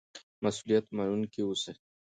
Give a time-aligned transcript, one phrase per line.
[0.43, 1.73] مسؤلیت منونکي اوسئ.